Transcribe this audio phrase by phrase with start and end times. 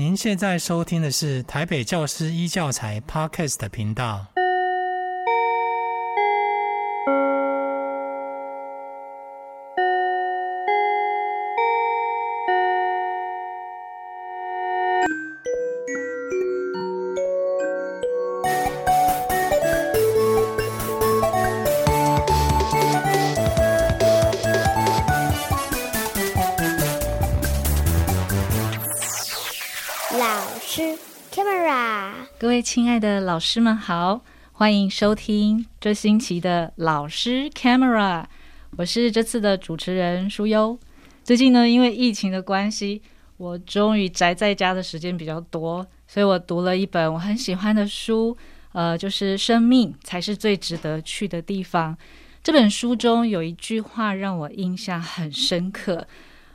[0.00, 4.29] 您现在收听的是台北教师一教材 Podcast 频道。
[32.72, 34.20] 亲爱的老师们好，
[34.52, 38.24] 欢迎收听这星期的老师 Camera，
[38.76, 40.78] 我是这次的主持人舒优。
[41.24, 43.02] 最近呢，因为疫情的关系，
[43.38, 48.36] 我终于宅在家的时间比较多，所以我读了一本我很喜欢的书，
[48.70, 51.92] 呃，就是《生命才是最值得去的地方》。
[52.40, 56.06] 这本书中有一句话让我印象很深刻，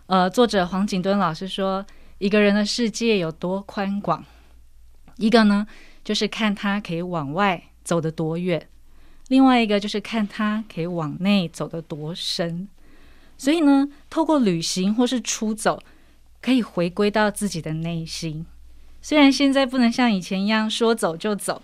[0.05, 1.85] 呃，作者黄景敦老师说
[2.19, 4.23] ：“一个人的世界有多宽广？”
[5.19, 5.65] 一个呢，
[6.05, 8.61] 就是看他可以往外走得多远；
[9.27, 12.69] 另外一个就是看他可以往内走得多深。
[13.37, 15.81] 所以呢，透过旅行或是出走，
[16.41, 18.45] 可以回归到自己的内心。
[19.01, 21.61] 虽然现在不能像以前一样说走就走，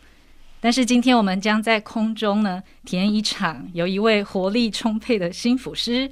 [0.60, 6.10] 但是今天我们将在空中呢，体验一场由一位活力充沛的新辅师，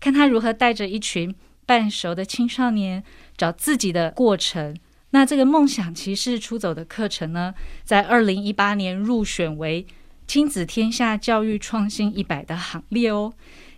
[0.00, 3.02] 看他如何带着一群半熟的青少年
[3.36, 4.76] 找自己的过程。
[5.10, 9.86] 那这个梦想骑士出走的课程呢，在二零一八年入选为
[10.26, 13.32] 亲子天下教育创新一百的行列哦。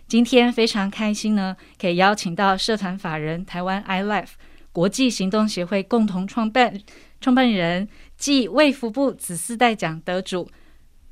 [0.07, 4.31] 今天非常开心呢，可以邀请到社团法人台湾 iLife
[4.73, 6.77] 国际行动协会共同创办
[7.21, 7.87] 创办人
[8.17, 10.49] 暨卫福部子四代奖得主，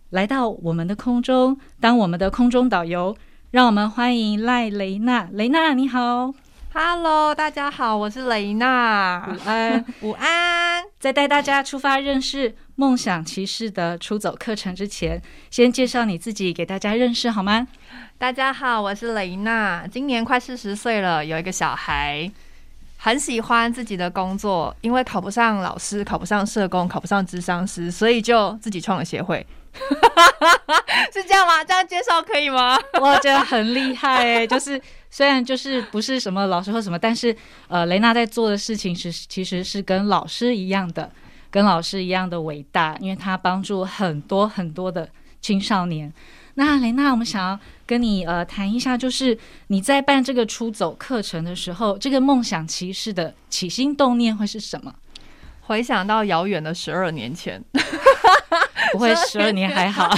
[0.09, 3.15] 来到我们的空中当我们的空中导游。
[3.51, 6.33] 让我们欢迎赖蕾娜，蕾娜你好。
[6.71, 9.27] Hello，大家好，我是雷娜。
[9.27, 10.83] 午安， 午安。
[10.99, 17.67] 在带大家出发认识梦想骑士的出走课程之前，先介绍你自己给大家认识好吗？
[18.19, 22.29] 大家好，我是雷娜，今年快四十岁了，有一个小孩，
[22.97, 29.45] 很喜欢自己的工作，因为考不上老师，考不上社工，考不上智商师，所以就自己创了协会。
[31.11, 31.63] 是这样吗？
[31.63, 32.77] 这样介绍可以吗？
[33.01, 37.35] 我觉得很厉害哎，就是虽然就是不是什么老师或什么，但是
[37.67, 41.11] 呃，雷娜在做的事情是其实是跟老师一样的，
[41.49, 45.09] 跟老师一样的伟大，因为她帮助很多很多的
[45.41, 46.13] 青少年。
[46.55, 49.37] 那雷娜，我们想要跟你呃谈一下，就是
[49.67, 54.93] 你在办这个出走课程的时候，这个梦想骑士的起心动念会是什么？
[55.61, 57.63] 回想到遥远的十二年前。
[58.91, 60.09] 不会，十二年还好。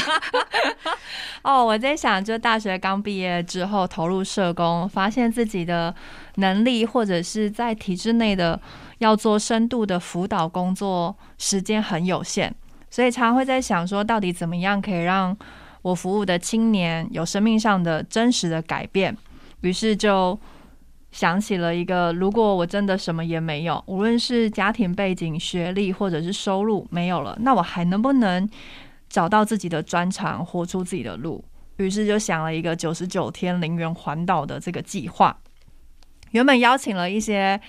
[1.43, 5.93] 哦，我在想，就大学刚毕业之后投入社工，发现自己的
[6.35, 8.59] 能力或者是在体制内的
[8.99, 12.53] 要做深度的辅导工作，时间很有限，
[12.89, 15.35] 所以常常会在想说，到底怎么样可以让
[15.81, 19.17] 我服务的青年有生命上的真实的改变？
[19.61, 20.39] 于是就
[21.11, 28.47] 想起了一个，如果我真的什么也没有，无论是家庭背景、学历或者是收入没有了，那我还能不能
[29.11, 31.43] 找到自己的专长，活出自己的路？
[31.77, 35.37] 于是就想了一个九十九天零元环岛的这个计划。
[36.31, 37.59] 原本邀请了一些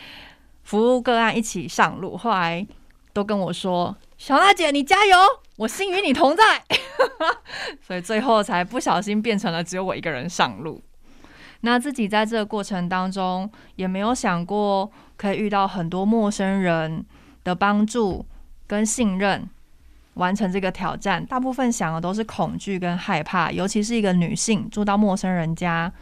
[0.62, 2.64] 服务个案一起上路，后来
[3.12, 5.16] 都跟我说：“小娜姐，你加油，
[5.56, 6.62] 我心与你同在。
[7.84, 10.81] ”所以最后才不小心变成了只有我一个人上路。
[11.62, 17.04] 那自己在这个过程当中，也没有想过可以遇到很多陌生人
[17.42, 18.25] 的帮助
[18.66, 19.48] 跟信任，
[20.15, 21.25] 完成这个挑战。
[21.27, 25.93] 大部分想的都是恐惧跟害怕，尤其是一个女性住到陌生人家，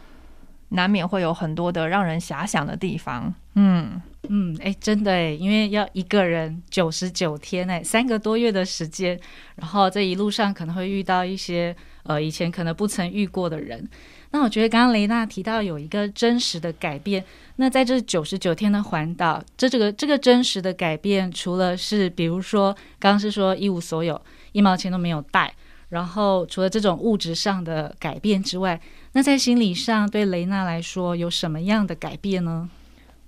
[0.69, 3.33] 难免会有很多的让人遐想的地方。
[3.55, 9.19] 嗯嗯，哎，真的哎，因为要一个人九十九天哎，三个多月的时间，
[9.55, 13.89] 然后这一路上可能会遇到一些呃以前可能不曾遇过的人。
[14.33, 17.23] 那我觉得刚刚雷娜提到有一个真实的改变，
[17.57, 24.19] 那在这九十九天的环岛，这这个这个真实的改变，除了是比如说刚刚是说一无所有，
[24.53, 25.53] 一毛钱都没有带，
[25.89, 28.79] 然后除了这种物质上的改变之外，
[29.11, 32.69] 那在心理上对雷娜来说有什么样的改变呢？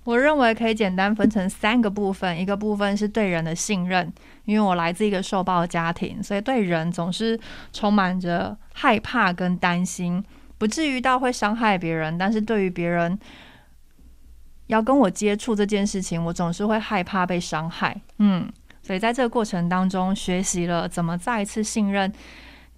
[0.04, 4.10] 我认为可以简单分成三个部分，一个部分是对人的信任，
[4.46, 7.38] 因为我来自一个受暴家庭，所以对人总是
[7.72, 10.24] 充满着害怕跟担心。
[10.58, 13.18] 不至于到会伤害别人，但是对于别人
[14.68, 18.00] 要跟我接触这件事情，我总是会害怕被伤害。
[18.18, 18.50] 嗯，
[18.82, 22.12] 所以在这个过程当中，学习了怎么再一次信任、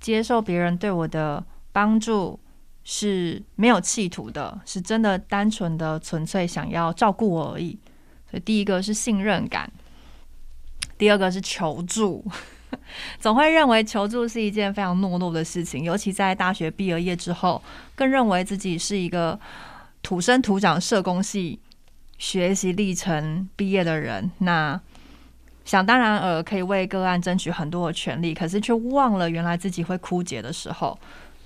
[0.01, 2.41] 接受别人对我的帮助
[2.83, 7.79] 是没有企图的，是真的单纯的、纯粹想要照顾我而已。
[8.31, 9.71] 所以第一个是信任感。
[10.99, 12.25] 第二个是求助，
[13.21, 17.63] 总会认为求助是一件非常懦弱的事情，尤其在大学毕了业之后，
[17.95, 19.39] 更认为自己是一个
[20.03, 21.59] 土生土长社工系
[22.19, 24.81] 学习历程毕业的人，那
[25.65, 30.99] 想当然尔可以为个案争取很多的权利，可是却忘了原来自己会枯竭的时候。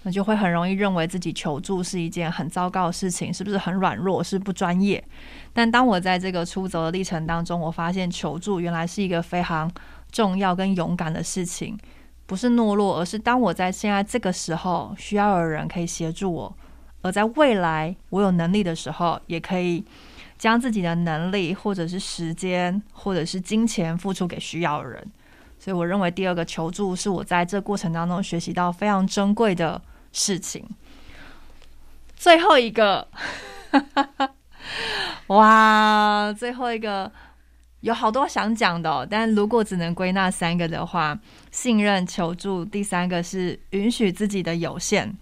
[0.03, 5.05] 那就会很容易认为自己求助是一件很糟糕的事情，是不是很软弱，是不专业？
[5.53, 9.71] 但当我在这个出走的历程当中，我发现求助原来是一个非常
[10.11, 11.79] 重要跟勇敢的事情，
[12.27, 16.57] 不是懦弱，而是当我在现在这个时候需要有人可以协助我，
[17.03, 19.85] 而在未来我有能力的时候，也可以
[20.39, 25.07] 将自己的能力或者是时间或者是金钱付出给需要的人。
[25.59, 29.81] 所以我认为第二个求助是我在这过程当中学习到非常珍贵的
[30.13, 30.67] 事情。
[32.17, 33.07] 最后一个，
[35.27, 37.11] 哇，最后一个
[37.81, 41.19] 有好多想讲的，但如果只能归纳三个的话，
[41.51, 45.17] 信任、求助，第三个是允许自己的有限。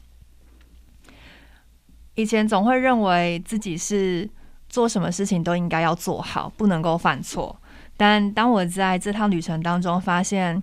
[2.15, 4.29] 以前总会认为自己是
[4.69, 7.61] 做什么事情都应该要做好，不能够犯错。
[7.97, 10.61] 但当我在这趟旅程当中发现，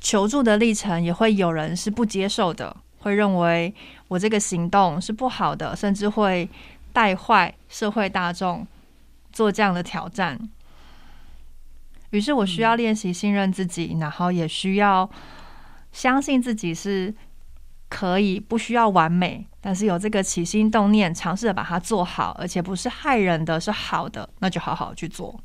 [0.00, 3.74] 求助的历程也会有人是不接受的，会认为
[4.08, 6.46] 我这个行动是不好的，甚至会
[6.92, 8.66] 带坏社会大众
[9.32, 10.38] 做这样的挑战。
[12.10, 15.08] 于是我需要练习信任自己，然后也需要
[15.92, 17.14] 相信自己是
[17.88, 25.38] 可以不需要完美，但是有这个起心动念，尝试着把它做好，而且不是害人的，是好的，那就好好去做。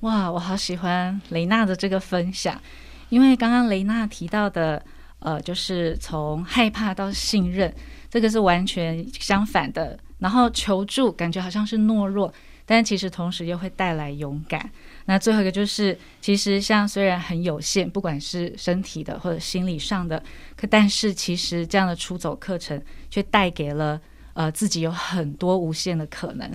[0.00, 2.60] 哇，我好喜欢雷娜的这个分享，
[3.08, 4.84] 因为刚刚雷娜提到的，
[5.20, 7.74] 呃，就是从害怕到信任，
[8.10, 9.98] 这个是完全相反的。
[10.18, 12.32] 然后求助感觉好像是懦弱，
[12.66, 14.70] 但其实同时又会带来勇敢。
[15.06, 20.22] 那最后一个就是，其实像虽然很有限，不管是身体的或者心理上的，
[20.56, 24.00] 可但是其实这样的出走课程却带给了
[24.32, 26.50] 呃自己有很多无限的可能。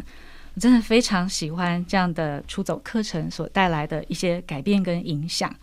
[0.56, 5.54] 我真的非常喜欢这样的出走课程所带来的一些改变跟影响。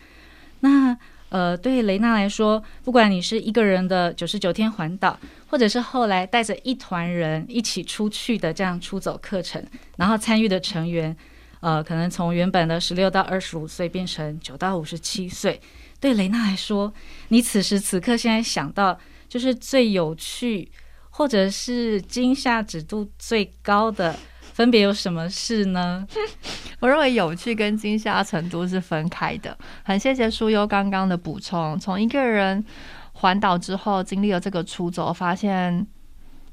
[0.60, 0.96] 那
[1.28, 5.18] 呃，对雷娜来说，不管你是一个人的九十九天环岛，
[5.48, 9.64] 或者是后来带着一团人一起出去的这样出走课程，
[9.96, 11.14] 然后参与的成员，
[11.60, 15.60] 呃，可能从原本的十六到二十五岁变成九到五十七岁。
[15.98, 16.92] 对雷娜来说，
[17.28, 18.96] 你此时此刻现在想到
[19.28, 20.70] 就是最有趣，
[21.10, 24.16] 或者是惊吓指数最高的。
[24.56, 26.06] 分别有什么事呢？
[26.80, 29.54] 我认为有趣跟惊吓程度是分开的。
[29.82, 31.78] 很谢谢舒优刚刚的补充。
[31.78, 32.64] 从一个人
[33.12, 35.86] 环岛之后，经历了这个出走，发现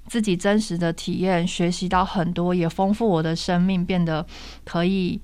[0.08, 4.26] 自己真实的体验，学习到很多，也丰富我的生命，变得
[4.66, 5.22] 可以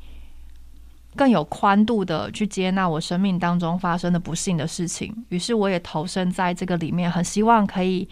[1.18, 5.14] 更有宽度的去接纳我生命当中发生的不幸的事情。
[5.28, 8.08] 于是我也投身在这个里面，很希望可以。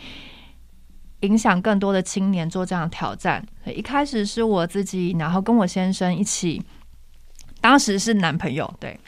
[1.21, 3.43] 影响更多的青年做这样的挑战。
[3.65, 6.61] 一开始是我自己，然后跟我先生一起，
[7.59, 8.99] 当时是男朋友，对，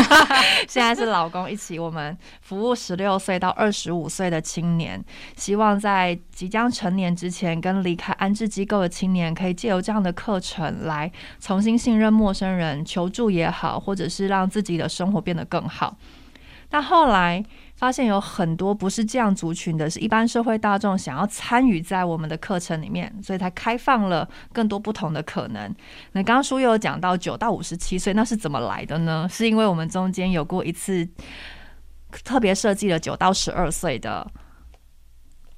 [0.68, 1.78] 现在是老公一起。
[1.78, 5.02] 我们服务十六岁到二十五岁的青年，
[5.36, 11.10] 希望在即将成年之前，跟离开安置机构的青年，可以借由这样的课程来
[11.40, 15.96] 重新信任陌生人，求助也好，或者是让自己的生活变得更好。
[16.68, 17.42] 但后来。
[17.76, 25.62] 发现有很多不是这样族群的，是一般社会大众想要参与在我们的课程里面，所以才开放了更多不同的可能。
[26.12, 29.28] 那刚刚书友讲到九到五十七岁，那是怎么来的呢？
[29.30, 31.06] 是因为我们中间有过一次
[32.24, 34.26] 特别设计了九到十二岁的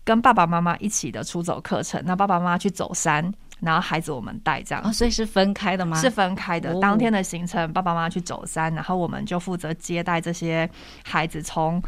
[0.03, 3.33] 跟爸爸妈妈一起的出走课程，那爸爸妈妈去走山。
[3.61, 6.00] 然后孩子我们带这样，哦，所以是分开的吗？
[6.00, 6.73] 是分开的。
[6.81, 10.69] 当天的行程，爸爸妈妈去走山，然后我们就负责接待这些
[11.05, 11.83] 孩子，从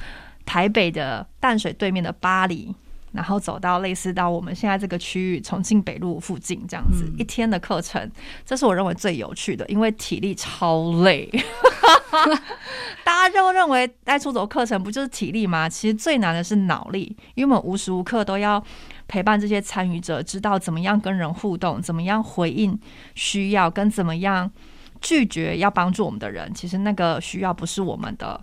[0.45, 2.75] 台北的淡水对面的巴黎，
[3.12, 8.11] 然后走到类似到我们现在这个区域重庆北路附近这样子，嗯、一天的课程，
[8.45, 11.31] 这是我认为最有趣的，因为体力超累。
[13.05, 15.69] 大家就认为带出走课程不就是体力吗？
[15.69, 18.62] 其实最难的是脑力，因为我们无时无刻都要。
[19.11, 22.79] 陪伴这些参与者，知道怎么样跟人互动，怎么样回应
[23.17, 24.49] 需要，跟怎么样
[25.00, 26.55] 拒绝要帮助我们的人。
[26.55, 28.40] 其实那个需要不是我们的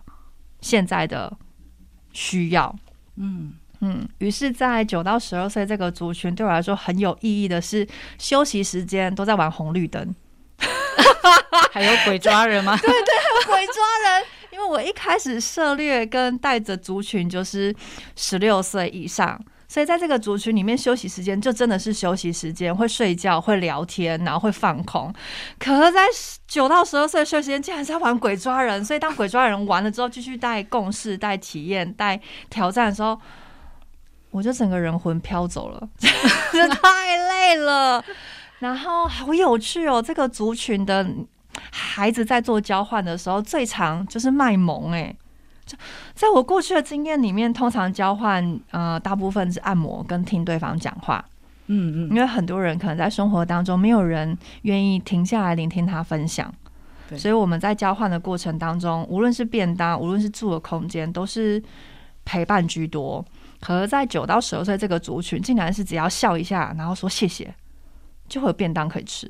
[0.59, 1.31] 现在的
[2.11, 2.75] 需要。
[3.15, 4.05] 嗯嗯。
[4.17, 7.87] 于是，在九到十二岁这个族群，对我来说很有意义的是，
[8.19, 10.13] 休息时间都在玩红绿灯，
[11.71, 12.75] 还有鬼抓人吗？
[12.83, 14.25] 对对，还有鬼抓人。
[14.51, 17.73] 因为我一开始涉猎跟带着族群就是
[18.17, 19.39] 十六岁以上。
[19.67, 25.13] 所以在这个族群里面，休息时间就真的是休息时间，会睡觉，会聊天，然后会放空。
[25.59, 26.07] 可是，在
[26.47, 28.83] 九到十二岁的休息时间，竟然是在玩鬼抓人。
[28.85, 32.19] 所以，当鬼抓人完了之后，继续带共事、带体验、带
[32.49, 33.19] 挑战的时候，
[34.31, 38.03] 我就整个人魂飘走了， 太累了。
[38.59, 41.05] 然后好有趣哦，这个族群的
[41.71, 45.15] 孩子在做交换的时候，最常就是卖萌哎。
[46.13, 51.23] 在我过去的经验里面，通常交换呃，大部分是按摩跟听对方讲话，
[51.67, 56.53] 嗯嗯，因为很多人可能在生活当中没有人愿意停下来聆听他分享，
[57.15, 61.61] 所以我们在交换的过程当中，无论是便当，无论是住的空间，都是
[62.25, 63.23] 陪伴居多。
[63.59, 67.53] 可是，在九到十二岁这个族群，竟然是只要笑一下，然后说谢谢，
[68.29, 69.27] 就会有便当可以吃。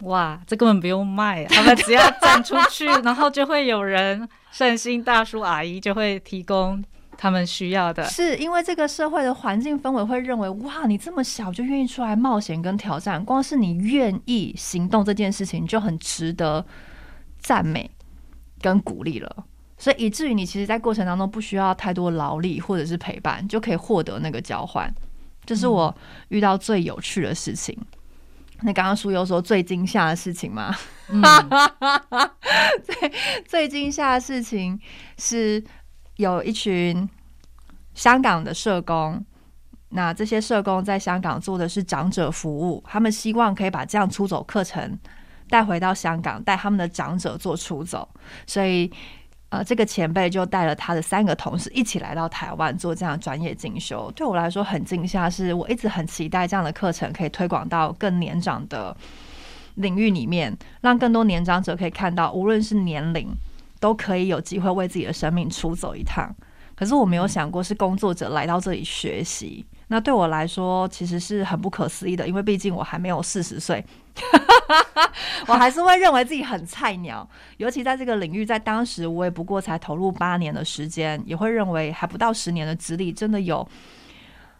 [0.00, 4.28] 哇，这根本不用卖，他们只要站出去， 然后就会有人。
[4.50, 6.82] 善心大叔阿姨就会提供
[7.16, 16.64] 他们需要的，是因为这个社会的环境氛围会认为，哇，你这么小就愿意出来冒险跟挑战，光是你愿意行动这件事情就很值得
[17.38, 17.90] 赞美
[18.60, 19.44] 跟鼓励了。
[19.76, 24.92] 所以以至于你其实，在过程当中不需要太多劳力或者是陪伴，就可以获得那个交换。
[25.46, 25.94] 这是我
[26.28, 27.76] 遇到最有趣的事情。
[28.62, 30.74] 那刚刚书友说最惊吓的事情吗？
[31.08, 31.22] 嗯、
[32.84, 33.12] 最
[33.46, 34.78] 最惊吓的事情
[35.18, 35.62] 是
[36.16, 37.08] 有一群
[37.94, 39.24] 香港的社工，
[39.90, 44.98] 那这些社工在香港做的是长者服务，他们希望可以把这样出走课程
[45.48, 48.08] 带回到香港，带他们的长者做出走，
[48.46, 48.92] 所以。
[49.50, 54.10] 呃，这个前辈就带了他的三个同事一起来到台湾做这样专业进修。
[54.14, 58.96] 对我来说很惊吓，是我一直很期待这样的课程可以推广到更年长的
[59.74, 63.28] 领域里面，让更多年长者可以看到，无论是年龄，
[63.80, 66.32] 都可以有机会为自己的生命出走一趟。
[66.76, 69.66] 可是我没有想过是工作者来到这里学习。
[69.92, 73.84] 那对我来说其实是很不可思议的，因为毕竟我还没有四十岁，
[75.48, 77.28] 我还是会认为自己很菜鸟。
[77.56, 83.68] 尤其在这个领域，在当时我也不过才投入八年的时间，也会认为还不到十年的资历，真的有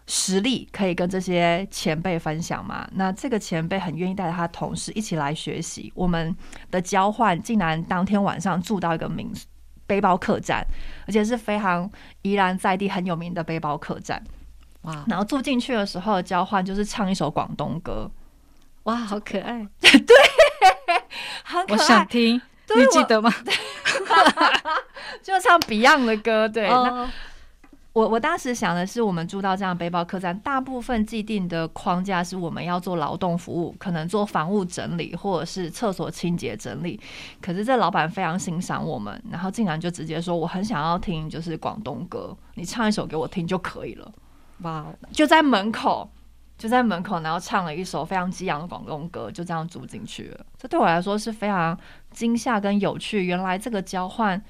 [0.08, 2.88] 实力可以跟这些前辈分享吗？
[2.94, 6.36] 那这个前辈很愿意带着他同事一起来学习，我们
[6.72, 9.32] 的交换竟然当天晚上住到一个民
[9.86, 10.66] 背包客栈，
[11.06, 11.88] 而且是非常
[12.22, 14.20] 宜兰在地很有名的背包客栈。
[14.82, 15.04] 哇！
[15.08, 18.10] 然后住进去的时候交换就是唱一首广东歌，
[18.84, 19.66] 哇，好可爱！
[19.80, 19.90] 对，
[21.44, 21.76] 很可爱。
[21.76, 22.40] 我想听，
[22.74, 23.30] 你记得吗？
[25.22, 26.48] 就唱 Beyond 的歌。
[26.48, 26.70] 对，
[27.92, 36.98] 我我当时想的是，我们住到这样背包客栈，大部分既定的框架是我们要做劳动服务，可能做房屋整理或者是厕所清洁整理。
[37.42, 44.10] 可是这老板非常欣赏我们，然后竟然就直接说：“我很想要听，就是广东歌，你唱一首给我听就可以了。”
[44.62, 44.86] 哇！
[45.12, 46.10] 就在门口，
[46.58, 50.46] 就在门口，然后唱了一首非常激昂的广东歌，就这样住进去了。
[50.58, 51.78] 这对我来说是非常
[52.10, 53.24] 惊吓跟有趣。
[53.24, 54.42] 原来这个交换，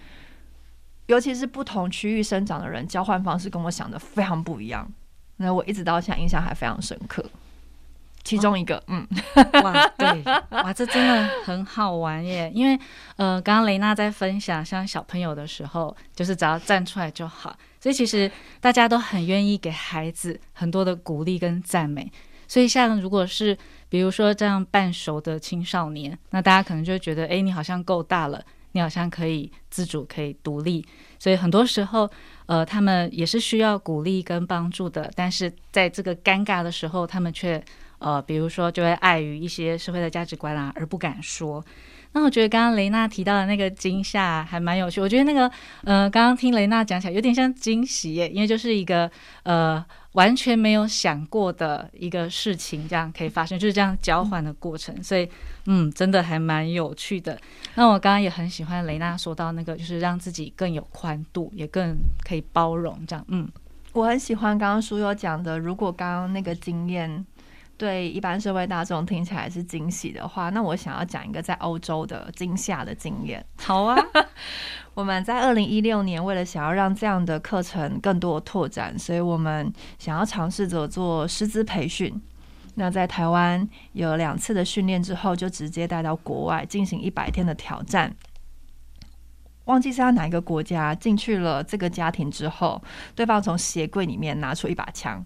[1.06, 4.90] 尤其是不同区域生长的人，交换方式跟我想的非常不一样。
[5.36, 7.24] 那我一直到现在印象还非常深刻。
[8.22, 9.08] 其中一个，哦、嗯，
[9.64, 12.52] 哇，对，哇，这真的很好玩耶！
[12.54, 12.78] 因为，
[13.16, 22.10] 呃，刚刚雷娜在分享像小朋友的时候，就是只要站出来就好，所以其实大家都很愿意给孩子很多的鼓励跟赞美。
[22.46, 23.56] 所以，像如果是
[23.88, 30.84] 比如说这样半熟的青少年，那大家可能就觉得，哎，你好像够大了，你好像可以自主、可以独立。
[31.18, 32.10] 所以很多时候，
[32.46, 37.62] 呃，他们也是需要鼓励跟帮助的，但是在这个尴尬的时候，他们却。
[38.00, 41.62] 呃，比如说，就会碍于一些社会的价值观啊，而不敢说。
[42.12, 45.00] 那我觉得刚刚雷娜提到的那个惊吓还蛮有趣。
[45.00, 45.50] 我觉得那个，
[45.84, 49.08] 呃，刚刚听雷娜讲起来有点像惊喜耶，因为就是一个
[49.44, 55.00] 呃完全没有想过的一个事情，这样可以发生，就是这样交换的过程。
[55.02, 55.28] 所以，
[55.66, 57.38] 嗯，真的还蛮有趣的。
[57.76, 63.24] 那我刚刚也很喜欢雷娜说到那个，就是让自己更有宽度，也更可以包容，这样。
[63.28, 63.48] 嗯，
[63.92, 67.24] 我很喜欢刚刚书友讲的，如果刚刚那个经验。
[67.80, 73.42] 对一般社会大众听起来是惊喜的话，那我想要讲一个在欧洲的惊吓的经验。
[73.56, 73.96] 好啊，
[74.92, 82.20] 我们在二零一六年为了想要让这样的课程更多的拓展，所以我们想要尝试着做师资培训。
[82.75, 88.14] 那在台湾有两次的训练之后，就直接带到国外进行一百天的挑战。
[89.64, 92.82] 忘记是在哪一个国家进去了这个家庭之后，
[93.14, 95.25] 对方从鞋柜里面拿出一把枪。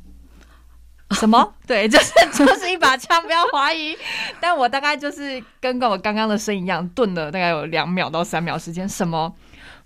[1.12, 1.54] 什么？
[1.66, 3.96] 对，就是 就是一把枪，不要怀疑。
[4.40, 8.88] 但我大概就是跟跟我刚刚的声音一样，顿了大概有两秒到三秒时间。
[8.88, 9.34] 什么？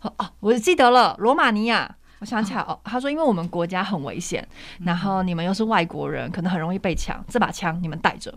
[0.02, 1.96] 哦，我记得了，罗马尼亚。
[2.20, 4.44] 我想起来哦，他说因为我们国家很危险，
[4.84, 8.34] 然后你们又是外国人，可能很容易被抢，这把枪你们带着。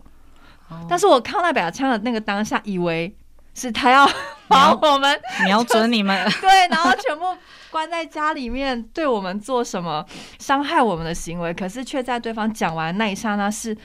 [0.88, 3.12] 但是我看到那把枪的那个当下，以为
[3.56, 4.08] 是他要
[4.48, 7.36] 把我们瞄准你们，对，然后全部
[7.72, 10.06] 关在家里面，对我们做什么
[10.40, 13.76] 伤害我们的行为，可是却在对方讲完那一刹那，是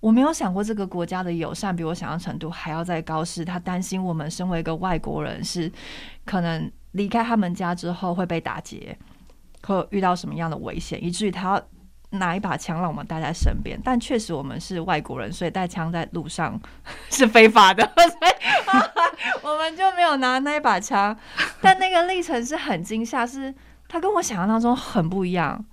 [0.00, 5.70] 我没有想过这个国家的友善比我想象程度还要再高，是他担心我们身为一个外国人，是
[6.24, 8.98] 可能离开他们家之后会被打劫，
[9.62, 11.62] 会遇到什么样的危险，以至于他。
[12.18, 16.60] 拿一把枪让我们带在身边，但确实我们是外国人，所以带枪在路上
[17.10, 18.32] 是非法的， 所以
[19.42, 21.16] 我们就没有拿那一把枪。
[21.60, 23.54] 但那个历程是很惊吓，是
[23.88, 25.64] 他跟我想象当中很不一样。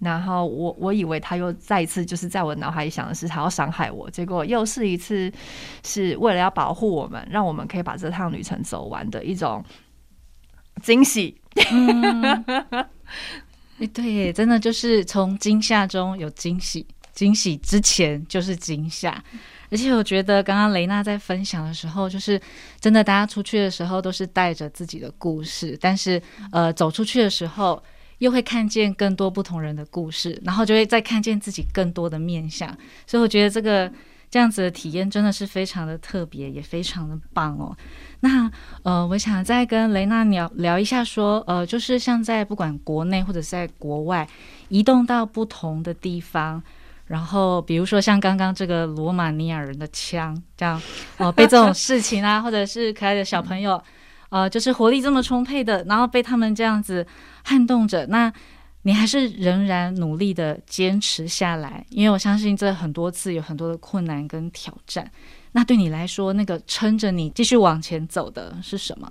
[0.00, 5.32] 然后我我以为他又再一次就是在我脑海里想的是他要伤害我，结果又是一次
[5.84, 9.64] 是为了要保护我们，让我们可以把这趟旅程走完的一种
[10.82, 11.40] 惊喜。
[13.86, 19.22] 对，真的就是从惊吓中有惊喜，惊喜之前就是惊吓。
[19.70, 22.38] 而且我觉得刚刚雷娜在分享的时候，就是
[22.78, 26.20] 真的，大家出去的时候都是带着自己的故事，但是
[26.50, 27.82] 呃，走出去的时候
[28.18, 32.68] 又会看见更多不同人的故事，然后就会再看见自己更多的面相。
[33.06, 33.90] 所以我觉得这个
[34.32, 37.76] 这样子的体验真的是非常的特别，也非常的棒哦。
[38.20, 38.50] 那
[38.82, 44.26] 呃，我想再跟雷娜聊聊一下说，呃，就是像在不管国内或者在国外，
[44.70, 46.62] 移动到不同的地方，
[47.08, 50.78] 然后比如说像刚刚这个罗马尼亚人的枪，这样
[51.18, 53.78] 哦、呃，被这种事情啊，或者是可爱的小朋友，
[54.30, 57.06] 呃，就是活力这么充沛的，然后被他们这样子
[57.44, 58.32] 撼动着，那
[58.82, 65.10] 你还是仍然努力的坚持下来，因为我相信这很多次有很多的困难跟挑战。
[65.52, 69.10] 那对你来说，那个撑着你继续往前走的是什么？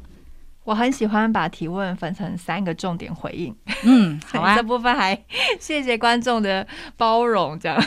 [0.64, 3.56] 我很喜欢把提问分成三个重点回应。
[3.84, 5.20] 嗯，好啊， 这部分还
[5.60, 7.84] 谢谢观众的包容，这样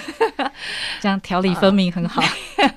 [1.00, 2.20] 这样条理分明很好。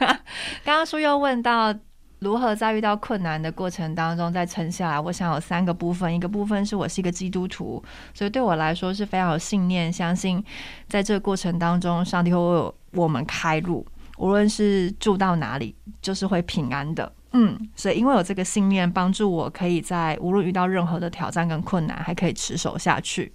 [0.64, 1.74] 刚刚书又问到
[2.20, 6.14] 如何在遇到困难的过程当中再撑下来，我想有三个部分。
[6.14, 7.84] 一个部分是我是一个基督徒，
[8.14, 10.44] 所以对我来说是非常有信念，相信
[10.88, 13.86] 在这个过程当中，上帝会为我们开路。
[14.18, 17.12] 无论是住到哪里，就是会平安的。
[17.34, 23.32] 嗯，所以因为有这个信念，帮助我可以在无论遇到任何的挑战跟困难，还可以持守下去。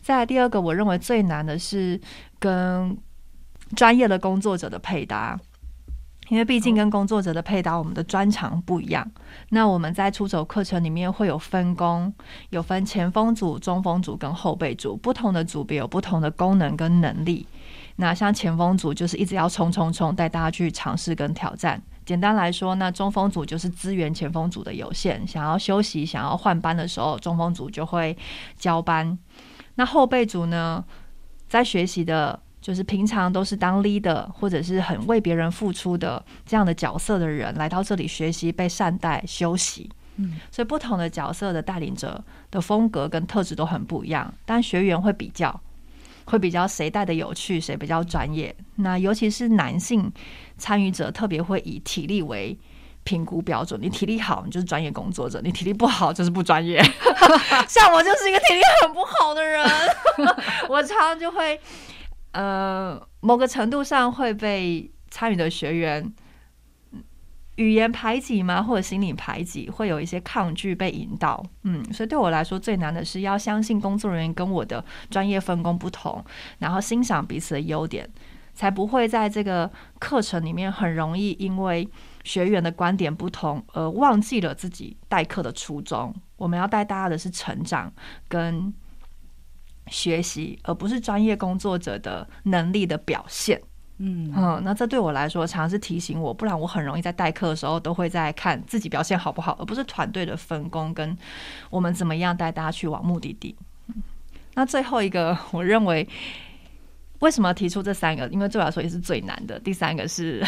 [0.00, 2.00] 再来第二个，我认为最难的是
[2.38, 2.96] 跟
[3.76, 5.38] 专业的工作者的配搭，
[6.30, 9.06] 因为毕竟跟工作者的配搭，我们的专长不一样。
[9.50, 12.10] 那我们在出走课程里面会有分工，
[12.50, 17.44] 有分前锋组、中锋组跟后备组，不同的组别有不同的功能跟能力。
[17.96, 21.82] 那像前锋组就是一直要冲冲冲，带大家去尝试跟挑战。
[22.06, 28.16] 简单来说，那中锋组就是资源前锋组的有限，想要休息、想要换班的时候，中锋组就会
[28.56, 29.18] 交班。
[29.74, 30.84] 那后备组呢，
[31.48, 39.90] 在学习的，就是平常都是当 leader 或者是很为别人付出的这样的角色的人，来到这里学习、被善待、休息。
[40.16, 45.60] 嗯，所以不同的角色的带领者的风格跟特质都很不一样，但学员会比较。
[46.26, 48.54] 会比较谁带的有趣，谁比较专业。
[48.76, 50.12] 那尤其是男性
[50.56, 52.56] 参与者，特别会以体力为
[53.02, 53.80] 评估标准。
[53.82, 56.80] 你体力好，你就是专业工作者；你体力不好，就是不专业。
[57.66, 59.66] 像我就是一个体力很不好的人，
[60.70, 61.58] 我常常就会，
[62.32, 66.12] 呃，某个程度上会被参与的学员。
[67.56, 68.62] 语言排挤吗？
[68.62, 71.44] 或者心理排挤，会有一些抗拒被引导。
[71.64, 76.24] 嗯，所以对我来说最难的是要相信工作人员跟我的专业分工不同，
[76.60, 78.08] 然后欣赏彼此的优点，
[78.54, 81.86] 才不会在这个课程里面很容易因为
[82.24, 86.14] 学员的观点不同而忘记了自己代课的初衷。
[86.38, 87.92] 我们要带大家的是成长
[88.26, 88.72] 跟
[89.90, 93.60] 学习，而不是专业工作者的能力的表现。
[93.98, 101.14] 嗯嗯，那这对我来说，常常是提醒我，不然我很容易在代课的时候都会在看自己表现好不好，而不是团队的分工跟
[101.68, 103.54] 我们怎么样带大家去往目的地。
[104.54, 106.08] 那最后一个，我认为
[107.18, 108.26] 为什么提出这三个？
[108.28, 109.60] 因为对我来说也是最难的。
[109.60, 110.42] 第三个是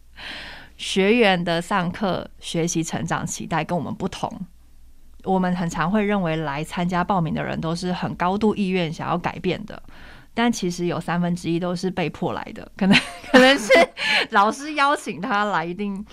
[0.76, 4.30] 学员的上课学习成长期待跟我们不同，
[5.24, 9.82] 我们很常会认为来参加报名的人都是很高度意愿想要改变的。
[10.36, 12.98] 但其实有三分之一都是被迫来的，可能
[13.30, 13.72] 可能是
[14.30, 16.04] 老师邀请他来，一定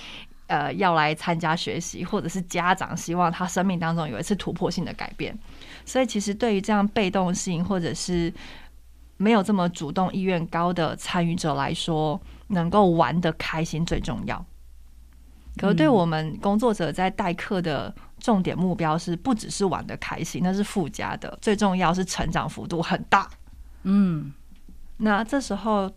[0.45, 5.36] 呃要来参加学习，或者是家长希望他生命当中有一次突破性的改变。
[5.86, 8.32] 所以其实对于这样被动性或者是
[9.17, 14.45] 没有这么主动意愿高的参与者来说，能够玩得开心最重要。
[15.58, 23.28] 可是对我们工作者在代课的重点目标是不只是玩的开心，那是附加的，最重要是成长幅度很大。
[23.84, 24.32] 嗯，
[24.98, 25.92] 那这时候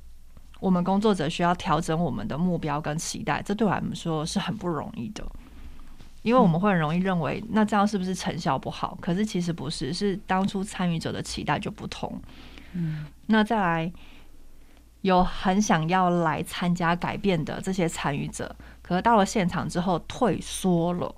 [0.59, 5.23] 我们工作者需要调整我们的目标跟期待，这对我们说是很不容易的，
[6.23, 8.97] 因为我们会很容易认为，那这样是不是成效不好？
[9.03, 12.19] 可是其实不是，是当初参与者的期待就不同。
[12.73, 13.93] 嗯，那再来
[15.03, 21.15] 有很想要来参加改变的这些参与者，可是到了现场之后退缩了。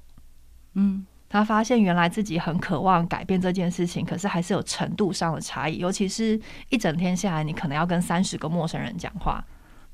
[0.76, 1.04] 嗯。
[1.28, 5.78] 他发现原来自己很渴望改变这件事情，可是还是有程度上的差异。
[5.78, 9.44] 尤其是一整天下来，你可能要跟三十个陌生人讲话。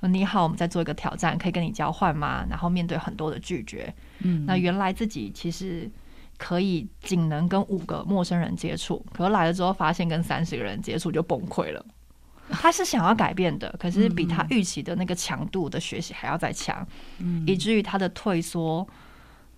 [0.03, 2.45] 你好，我们在做一个挑战，可以跟你交换吗？
[2.51, 3.93] 然后面对很多的拒绝。
[4.19, 5.91] 嗯，那原来自己其实
[6.37, 11.85] 可以仅能跟五个陌生人接触，可是来了之后发现跟三十个人接触就崩溃了。
[12.51, 16.87] 他是想要改变的，可是比他预期的那个强度的学习还要再强，
[17.47, 18.87] 以至于他的退缩。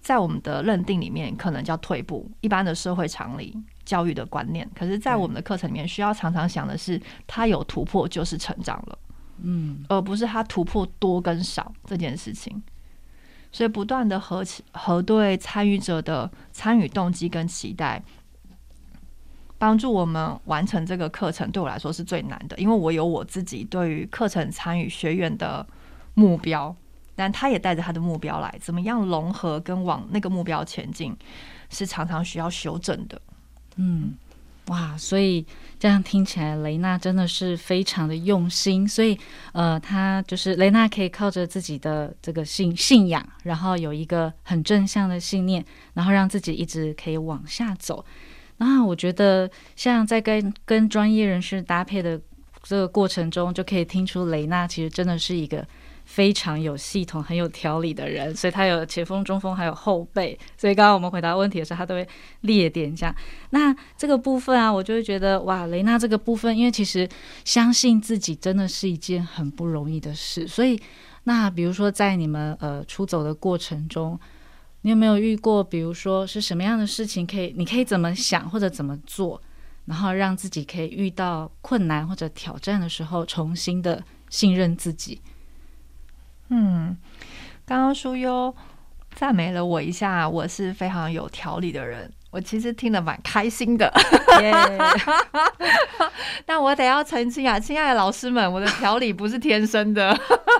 [0.04, 4.70] 在我们的认定里面，可能叫退步，一般的社会常理、教育的观念。
[4.74, 8.98] 可是，在我们的课程里面，需要常常想的是，他有突破就是成长了，
[9.40, 12.62] 嗯，而不是他突破多跟少这件事情。
[13.50, 18.02] 所以，不断的核核对参与者的参与动机跟期待，
[19.56, 25.66] 帮助我们完成这个课程，对我来说是最难的，因为我有我自己对于课程参与学员的
[26.12, 26.76] 目标。
[27.16, 31.16] 但他也带着他的目标来，怎么样融合跟往那个目标前进，
[31.70, 33.20] 是常常需要修正的。
[33.76, 34.14] 嗯，
[34.66, 35.44] 哇，所以
[35.78, 38.86] 这样听起来，雷娜真的是非常的用心。
[38.88, 39.18] 所以，
[39.52, 48.04] 呃，他就是雷娜可以靠着自己的这个信信仰，然后有一个很正向的信念，然后让自己一直可以往下走。
[48.56, 52.20] 那我觉得，像在跟跟专业人士搭配的
[52.62, 55.66] 这个过程中，就可以听出雷娜其实真的是一个。
[56.04, 60.38] 非常有系统、很有条理的人，所以他有前锋、中锋，还有后背。
[60.56, 62.06] 所以刚刚我们回答问题的时候，他都会
[62.42, 63.14] 列点一下。
[63.50, 67.08] 那这个部分啊，我就会觉得哇，雷娜这个部分，因为其实
[67.44, 70.46] 相信自己真的是一件很不容易的事。
[70.46, 70.80] 所以，
[71.24, 74.18] 那比如说在你们呃出走的过程中，
[74.82, 79.40] 你有没有遇过，比如说是什么样的事情可以，你可以怎么想或者怎么做，
[79.86, 85.20] 然后让自己可以遇到困难或者挑战的时候，重新的信任自己。
[86.48, 86.96] 嗯，
[87.64, 88.54] 刚刚书优
[89.14, 93.92] 赞美了我一下，我是非常有条理的人，我其实听得蛮开心的。
[96.44, 100.14] 但 我得要澄清啊，亲爱的老师们，我的条理不是天生的，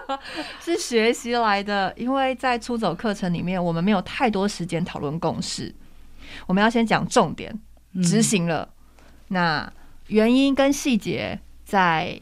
[0.61, 1.93] 是学习来的。
[1.97, 5.75] 因为在出走课程里面，我们没有太多时间讨论共识，
[6.47, 7.53] 我们要先讲重点，
[8.03, 8.73] 执行了，嗯、
[9.29, 9.73] 那
[10.07, 12.19] 原因跟细节在。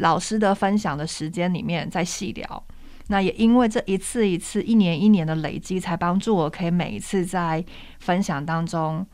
[0.00, 2.64] 老师的分享的时间里面再细聊，
[3.08, 7.64] 那也因为这一次一次、一年一年的累积，才帮助我可以每一次在
[7.98, 9.06] 分享当中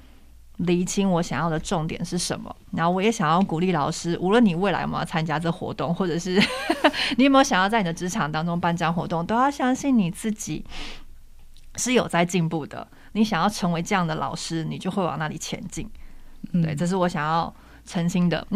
[0.59, 2.55] 厘清我想要的重点是什么。
[2.73, 6.41] 然后我也想要鼓励老师，无论你未来有没有参加这活动，或者是
[7.19, 10.65] 你有没有想要在你的职场当中办这样活动，都要相信你自己
[11.77, 12.87] 是有在进步的。
[13.13, 15.91] 你想要成为这样的老师，你就会往那里前进。
[16.53, 18.47] 对，这是我想要澄清的。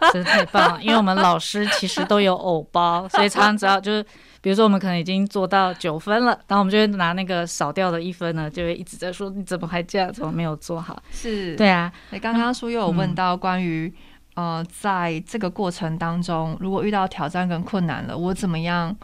[0.12, 4.02] 真是太棒了，因为我们老师其实都有偶包，所以常常只要就是，
[4.40, 11.02] 比如说我们可能已经做到九分了，然后我们就会拿那个少掉的一分呢，就会一直在说你怎么还这样，怎么没有做好？
[11.10, 11.92] 是，对啊。
[12.10, 13.92] 你刚刚说又有问到关于、
[14.36, 18.96] 嗯、呃，在这个过程当中，如果遇到挑战跟困难了，我怎么样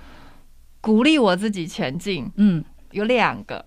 [0.80, 2.30] 鼓励我自己前进？
[2.36, 3.64] 嗯，有两个，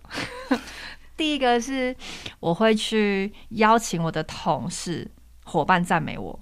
[1.18, 1.94] 第一个是
[2.40, 5.10] 我会去邀请我的同事
[5.44, 6.40] 伙伴赞美我。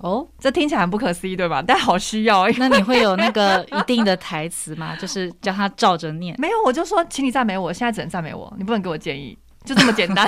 [0.00, 1.62] 哦，这听起来很不可思议，对吧？
[1.66, 2.48] 但好需要。
[2.56, 4.96] 那你会有那个一定的台词吗？
[4.96, 6.34] 就是叫他照着念？
[6.38, 7.70] 没有，我就说，请你赞美我。
[7.70, 10.26] 现在只能赞美我，你不能给我建议，就这么简单。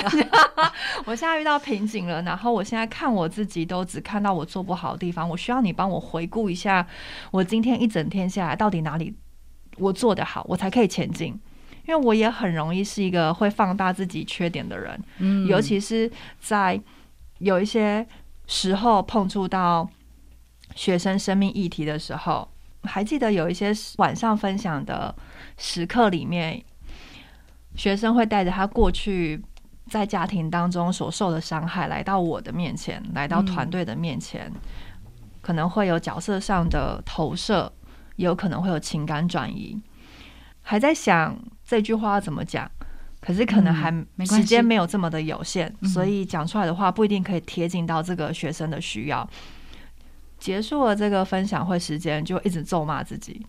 [1.07, 5.27] 我现在遇到瓶颈了，然后我现在看我自己，都只看到我做不好的地方。
[5.27, 6.87] 我需要你帮我回顾一下，
[7.31, 9.15] 我今天一整天下来到底哪里
[9.79, 11.29] 我做得好，我才可以前进。
[11.89, 16.79] 因为我也很容易是一个会放大自己缺点的人，嗯，尤其是在
[17.39, 18.07] 有一些。
[18.47, 19.89] 时候碰触到
[20.75, 22.49] 学生生命议题的时候，
[22.85, 25.15] 还记得有一些晚上分享的
[25.57, 26.63] 时刻里面，
[27.77, 29.43] 学生会带着他过去
[29.89, 34.51] 在家庭当中所受的伤害来到我的面前，来到团队的面前，
[35.41, 37.73] 可能会有角色上的投射，
[38.17, 39.81] 也有可能会有情感转移。
[40.63, 42.71] 还在想这句话要怎么讲。
[43.23, 43.91] 可是可能还
[44.27, 49.27] 时间没有这么的有限，嗯、所以讲出来的话不一定可以贴近到这个学生的需要。
[50.41, 53.41] 结束了这个分享会时间，就一直咒骂自己。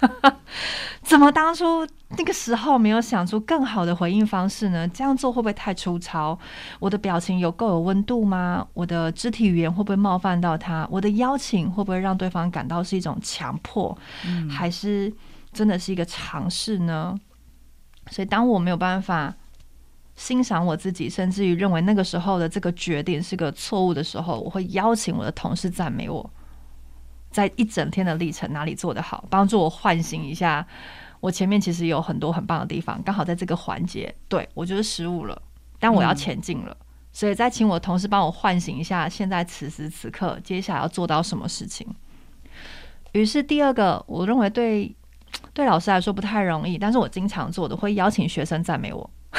[1.02, 4.88] 怎么当初那个时候没有想出更好的回应方式呢？
[4.88, 6.36] 这样做会不会太粗糙？
[6.80, 8.66] 我的表情有够有温度吗？
[8.72, 10.88] 我的肢体语言会不会冒犯到他？
[10.90, 13.96] 我的邀请会不会让对方感到是一种强迫，
[14.26, 15.12] 嗯、还是
[15.52, 17.14] 真的是一个尝试呢？
[18.12, 19.34] 所以，当我没有办法
[20.14, 26.30] 欣赏我自己，甚至于认为那个时候的这个决定是个错误的时候，我会邀请我的同事赞美我。
[27.30, 30.66] 在一整天的历程，哪里做得好，帮助我唤醒一下。
[31.20, 35.40] 我前面其实有很多很棒的地方，刚好在这个环节，对我就是失误了，
[35.78, 36.76] 但我要前进了。
[36.78, 41.86] 嗯、所以再请我同事帮我唤醒一下，现在此时此刻，接下来要做到什么事情。
[43.12, 44.94] 于是第二个，我认为对
[45.52, 49.10] 对老师来说不太容易，但是我经常做的，会邀请学生赞美我。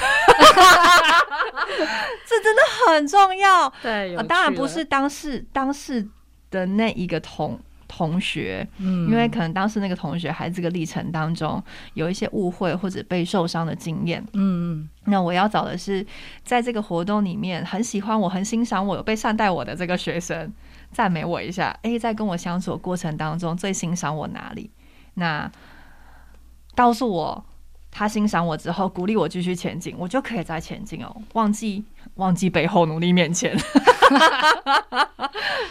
[2.26, 3.72] 这真的很重要。
[3.82, 6.08] 对、呃，当然不是当事当事
[6.50, 7.60] 的那一个同。
[7.96, 16.04] 同学，嗯，因为可能当时那个同学还这个历程当中有一些误会或者被受伤的经验，嗯嗯，那我要找的是
[16.44, 20.52] 在这个活动里面很喜欢我、很欣赏我、有被善待我的这个学生，
[20.92, 21.78] 赞美我一下。
[21.84, 24.72] 诶，在跟我相处的过程当中最欣赏我哪里？
[25.14, 25.48] 那
[26.76, 27.44] 告诉我
[27.92, 31.84] 他欣赏我之后，鼓励我继续前进，我就可以再前进哦，忘记。
[32.16, 33.58] 忘记背后，努力面前。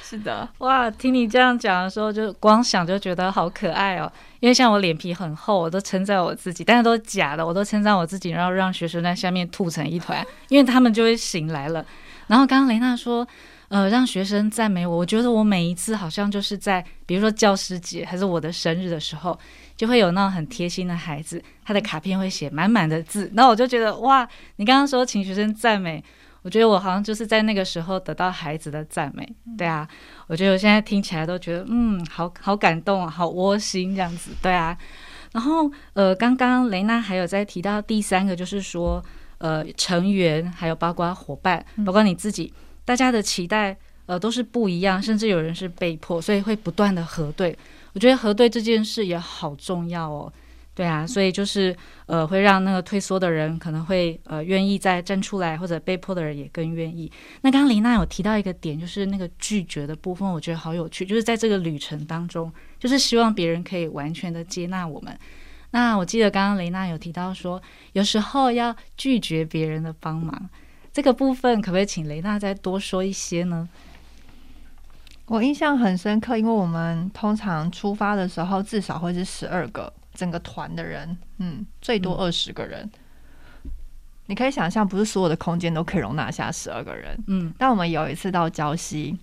[0.02, 0.90] 是的，哇！
[0.90, 4.10] 听你这样讲的时候，就光想就觉得好可爱哦。
[4.40, 11.86] 因为像我脸皮很厚，我都称赞我自己，但是都是假的，我都称赞我自己，然后让学生在下面吐成一团，因为他们就会醒来了。
[12.26, 13.24] 然后刚刚雷娜说，
[13.68, 19.38] 呃，让学生赞美我，我觉得我每一次好像就是在，比如说教师节还是我的生日的时候，
[19.82, 26.00] 就会有那种很贴心的孩子，他的卡片会写满满的字，然后我就觉得哇，你刚刚说请学生赞美。
[26.42, 29.88] 我觉得我好像就是在那个时候得到孩子的赞美，对啊，
[30.28, 34.78] 我觉得我现在听起来都觉得，嗯，好好感动啊，好窝心这样子，对啊。
[35.32, 39.04] 然后呃，刚刚雷娜还有在提到第三个，就是说
[39.38, 47.58] 呃，成员还有包括伙伴，包括你自己，大家的期待呃都是不一样，甚至有人是被迫，所以会不断的核对。
[47.94, 50.32] 我觉得核对这件事也好重要哦。
[50.74, 51.76] 对啊，所以就是
[52.06, 57.12] 呃，会让那个退缩的人可能会呃愿意再站出来，或者被迫的人也更愿意。
[57.42, 61.04] 那刚刚雷娜有提到一个点，就是那个拒绝的部分，我觉得好有趣。
[61.04, 65.14] 就是在这个旅程当中，就是希望别人可以完全的接纳我们。
[65.72, 67.60] 那我记得刚刚雷娜有提到说，
[67.92, 70.48] 有时候要拒绝别人的帮忙，
[70.90, 73.68] 这个部分可不可以请雷娜再多说一些呢？
[75.26, 79.92] 我印象很深刻，因为我们通常出发的时候至少会是十二个。
[80.14, 82.82] 整个团的人，嗯，最多二十个人。
[83.64, 83.70] 嗯，
[84.26, 87.18] 你可以想象，不是所有的空间都可以容纳下十二个人。
[87.28, 89.18] 嗯，但我们有一次到礁溪，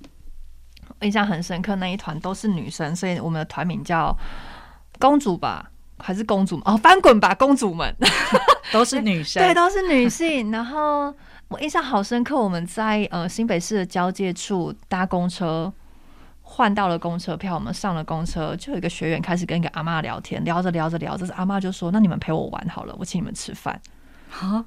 [1.02, 4.18] 印象很深刻，那一团都是女生，所以我们的团名叫
[4.98, 6.60] “公主吧”还是“公主”？
[6.66, 7.96] 哦，翻滚吧，公主们，
[8.74, 10.50] 都是女生，对，都是女性。
[10.50, 11.14] 然后
[11.50, 15.72] 我印象好深刻，我们在呃新北市的交界处搭公车。
[16.52, 23.80] 换到了公车票，我们上了公车，就有一个学员开始跟一个阿妈聊天，聊着聊着聊着，阿妈就说：“那你们陪我玩好了，我请你们吃饭。”
[24.34, 24.66] 啊，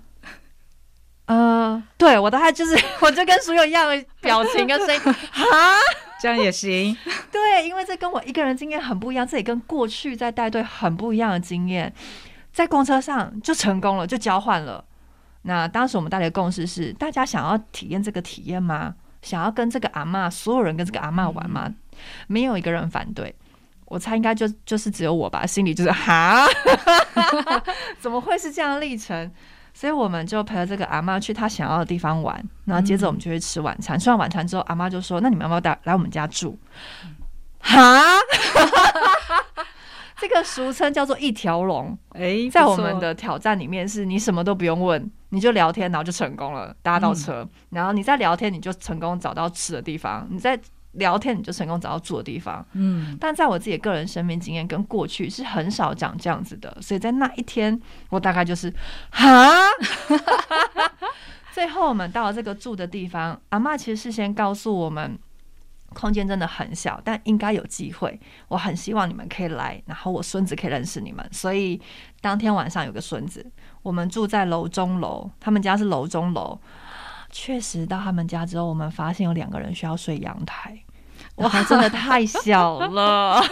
[1.26, 5.00] 呃，对我大概就是，我就跟所有一样的表情跟声音，
[5.50, 5.76] 啊，
[6.20, 6.96] 这样也行。
[7.32, 11.92] 对，因为这跟我一个人经验很不一样，这也跟过去在带队很不一样的经验，
[12.52, 14.84] 在公车上就成功了，就交换了。
[15.42, 18.94] 那当时我们大家的共识是，大家想要体验这个体验吗？
[19.22, 21.72] 想要跟这个阿嬷，所有人跟这个阿嬷玩吗？
[22.26, 23.34] 没有一个人反对。
[23.86, 26.46] 我猜应该就就是只有我吧，心里就是哈，
[28.00, 29.30] 怎么会是这样的历程？
[29.74, 33.98] 所以我们就陪着这个阿嬷去她想要的地方玩，然后接着我们就去吃晚餐。
[33.98, 36.58] 吃完晚餐之后，阿妈就说：“那你们要不要带来我们家住？”
[37.60, 38.02] 哈。
[40.20, 50.60] 这个俗称叫做一条龙，诶，在我们的挑战里面，是你什么都不用问，你就聊天，然后就成功了，搭到车，然后你在聊天，你就成功找到吃的地方，你在
[50.92, 52.64] 聊天，你就成功找到住的地方。
[52.72, 58.70] 嗯，但在我自己的个人生命经验跟过去是很少讲这样子的，所以在那一天，我大概就是
[59.10, 59.56] 哈，
[61.54, 65.18] 最后我们到了这个住的地方，阿妈其实事先告诉我们。
[65.94, 68.18] 空间真的很小，但应该有机会。
[68.48, 71.22] 我很希望你们可以来，然后我孙子可以认识你们。
[71.30, 71.78] 所以
[72.22, 73.44] 当天晚上有个孙子，
[73.82, 76.58] 我们住在楼中楼，他们家是楼中楼。
[77.30, 80.78] 确实到他们家之后，我们发现有两个人需要睡阳台。
[81.36, 83.42] 哇， 真的太小了，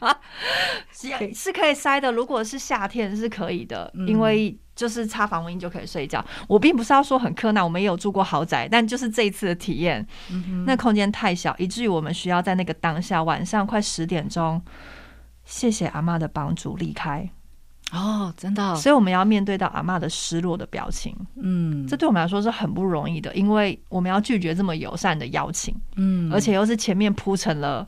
[0.92, 2.12] 是是可以塞的。
[2.12, 4.58] 如果是夏天是可以的，因为。
[4.76, 6.24] 就是插防蚊液就可以睡觉。
[6.48, 14.62] 我并不是要说很苛难，我们也有住过豪宅，但就是这一次的体验，嗯、那空间太小，以至于我们需要在那个当下晚上快十点钟
[15.44, 17.28] 谢谢阿妈的帮助离开。
[17.92, 27.84] 哦，真的，所以我们要面对到阿妈的失落的表情，嗯，这对我们来说是很不容易的，因为我们要拒绝这么友善的邀请，嗯，而且又是前面铺成了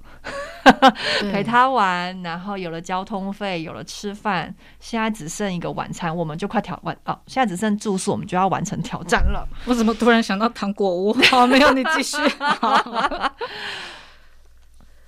[1.31, 9.49] 陪他玩，然后有了交通费，有了吃饭，现在只剩一个晚餐，我们就快挑完哦，现在只剩住宿，我们就要完成挑战了。
[9.67, 11.13] 我怎么突然想到糖果屋？
[11.31, 12.17] 好，没有，你继续。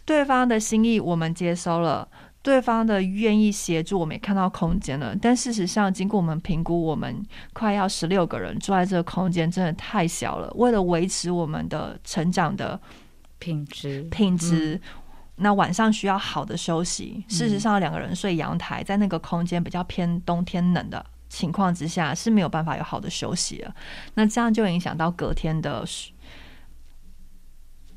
[0.07, 2.07] 对方的心意我们接收了。
[2.45, 5.17] 对方的愿意协助，我们也看到空间了。
[5.17, 10.53] 但事实上，经过我们评估，我们快要十六个人住在这个空间，真的太小了。
[10.57, 12.79] 为了维持我们的成长的
[13.39, 14.79] 品质，品质，
[15.37, 17.25] 那晚上需要好的休息。
[17.31, 23.75] 事实上，两个人睡阳台，在那个空间比较偏冬天冷的情况之下，是没有办法有好的休息了。
[24.13, 25.83] 那这样就影响到隔天的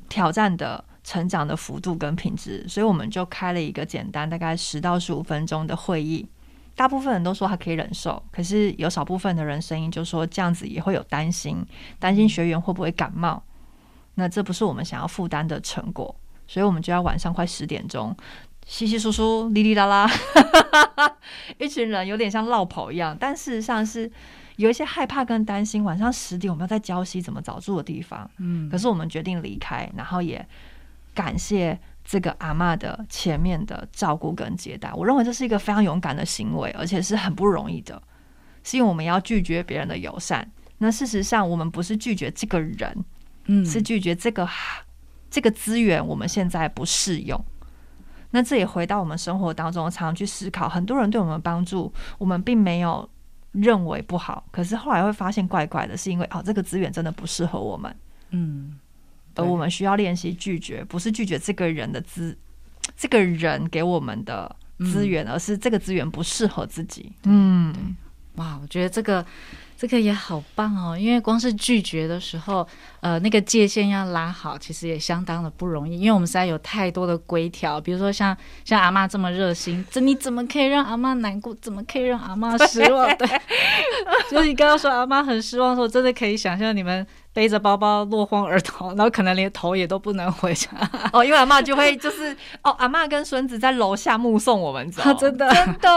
[0.08, 0.82] 挑战的。
[1.08, 6.28] 成长的幅度跟品质，所以我们就开了一个简单，大概十到十五分钟的会议。
[6.76, 11.64] 大部分人都说他可以忍受，可是有少部分的人声音就说这样子也会有担心，
[11.98, 13.42] 担心学员会不会感冒。
[14.16, 16.14] 那这不是我们想要负担的成果，
[16.46, 18.14] 所以我们就要晚上快十点钟，
[18.66, 20.10] 稀稀疏疏、哩哩啦啦，
[21.56, 23.16] 一群人有点像落跑一样。
[23.18, 24.12] 但事实上是
[24.56, 25.82] 有一些害怕跟担心。
[25.82, 28.30] 晚上十点我们要在礁溪怎么找住的地方？
[28.36, 30.46] 嗯，可是我们决定离开，然后也。
[31.18, 38.00] 感谢这个阿妈的前面的照顾跟接待，我认为这是一个非常勇敢的行为，而且是很不容易的。
[38.62, 43.04] 是因为我们要拒绝别人的友善，那事实上我们不是拒绝这个人，
[43.46, 44.48] 嗯，是拒绝这个
[45.28, 47.44] 这个资源，我们现在不适用。
[48.30, 53.10] 那这也回到我们生活当中，常常去思考，很多人对我们帮助，我们并没有
[53.50, 57.96] 认为不好，可是后来会发现怪怪的，是因为哦，这个资源真的不适合我们，
[58.30, 58.78] 嗯。
[59.38, 62.36] 而我们需要练习拒绝，不是拒绝这个人的资，
[62.96, 67.12] 这个人给我们的资源，嗯、而是这个资源不适合自己。
[67.22, 67.80] 嗯，对，
[68.36, 69.24] 哇，我觉得这个
[69.76, 72.66] 这个也好棒哦，因为光是拒绝的时候，
[73.00, 81.54] 呃，那个界限要拉好，其实也相当的不容易，因为我们实在有太多的规条，比如说像像阿妈这么热心，这你怎么可以让阿妈难过？
[81.60, 83.06] 怎么可以让阿妈失望？
[83.16, 83.28] 对，
[84.28, 87.06] 就是你刚刚说阿妈很失望的时候，真的可以想象你们。
[87.38, 90.68] 背着包包落荒而逃， 然后可能连头也都不能回家
[91.12, 95.88] 哦，因为阿妈就会就是哦，阿妈跟孙子在楼下目送我们走，真的 真的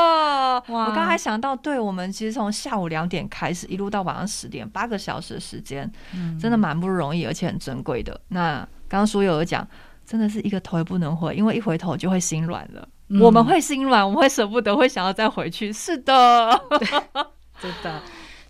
[0.68, 0.86] 哇！
[0.86, 8.22] 我刚才想到，对我们其实从下午两点开始，一路到晚上十点，八个小时的时间，嗯，真的蛮不容易，而且很珍贵的。
[8.28, 9.68] 那刚刚书友有讲，
[10.06, 15.74] 真的是一个头也不能回，因为一回头就会心软了，嗯、我们会心软，我们会舍不得，会想要再回去。
[15.74, 16.62] 是的，
[17.60, 18.00] 真的。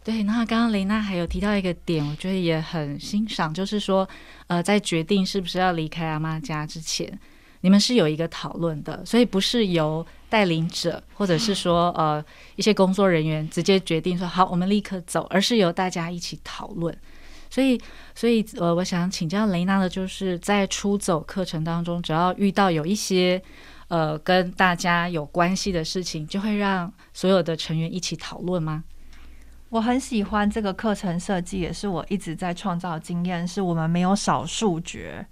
[0.04, 4.08] 对，那刚刚雷娜还有提到一个点，我觉得也很欣赏，就是说，
[4.48, 7.20] 呃，在决定是不是要离开阿妈家之前，
[7.62, 12.24] 你们是有一个讨论的，所以不是由带领者或者是说呃
[12.56, 16.98] 一些工作人员直接决定说好，我们立刻走，而是由大家一起讨论。
[17.52, 17.80] 所以，
[18.16, 23.40] 所以呃，我想请教雷娜的就是在出走课程当中，只要遇到有一些
[23.88, 28.84] 呃跟大家有关系的事情，就会让所有的成员一起讨论吗？
[29.72, 33.48] 我很喜欢这个课程设计，也是我一直在创造经验。
[33.48, 35.26] 是我们没有少数决，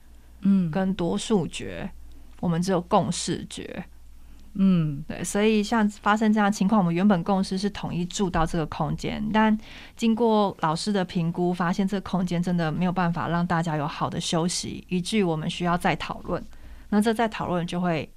[0.43, 1.91] 嗯，跟多数决，
[2.39, 3.83] 我们只有共视觉，
[4.53, 5.21] 嗯，对。
[5.25, 9.55] 所以像发生这样情况，我们原本共识是统一住到这个空间，但
[9.97, 16.41] 经过老师的评估，发现这个空间真的没有办法让大家有好的休息，以至于我们需要再讨论。
[16.87, 18.09] 那这再讨论就会。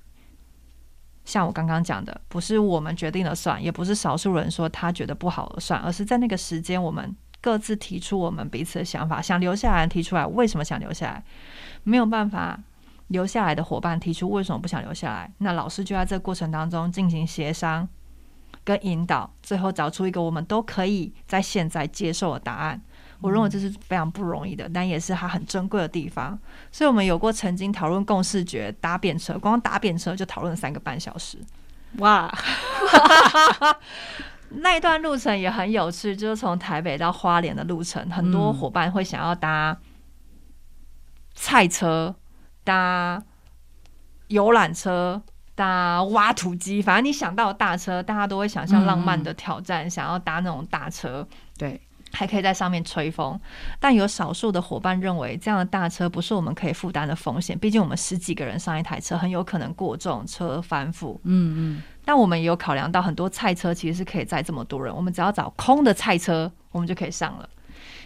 [1.24, 11.24] 像我刚刚讲的，不是我们决定了算，也不是少数人说他觉得不好而算，而是在那个时间，我们各自提出我们彼此的想法，想留下来提出来为什么想留下来，
[11.84, 12.58] 没有办法
[13.08, 17.88] 留下来的伙伴提出为什么不想留下来，那老师就在这过程当中进行协商
[18.64, 22.80] 跟引导，最后找出一个我们都可以在现在接受的答案。
[23.22, 26.36] 我认为这是非常不容易的，但也是它很珍贵的地方。
[26.72, 31.38] 所以，我们有过曾经讨论共视觉搭便车，光搭便车就讨论了三个半小时。
[31.98, 32.28] 哇，
[34.50, 39.78] 那一段路程也很有趣，就是从台北到花莲的路程，很多伙伴会想要搭
[41.34, 42.14] 菜车、
[42.64, 43.22] 搭
[44.26, 45.22] 游览车、
[45.54, 51.28] 搭挖土机，反正你想到大车，大家都会想象浪漫的挑战，想要搭那种大车。
[51.56, 51.80] 对。
[52.12, 53.38] 还可以在上面吹风，
[53.80, 57.58] 但有少数的伙伴认为这样的大车不是我们可以负担的风险。
[57.58, 61.18] 毕竟我们十几个人上一台车，很有可能过重车翻覆。
[61.24, 61.82] 嗯嗯。
[62.04, 67.48] 但我们也有考量到，很多菜车其实是可以载这么多人，我们只要找空的菜车，我们就可以上了。